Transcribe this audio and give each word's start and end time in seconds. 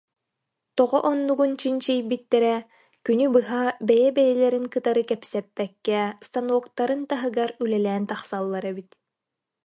Тоҕо 0.77 0.97
оннугун 1.11 1.51
чинчийбиттэрэ: 1.61 2.55
күнү 3.05 3.25
быһа 3.35 3.61
бэйэ-бэйэлэрин 3.87 4.65
кытары 4.73 5.03
кэпсэппэккэ 5.09 5.99
станоктарын 6.27 7.01
таһыгар 7.11 7.49
үлэлээн 7.63 8.03
тахсаллар 8.11 8.63
эбит 8.71 8.91